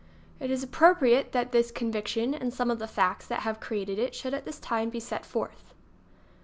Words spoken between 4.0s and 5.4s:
should at this time be set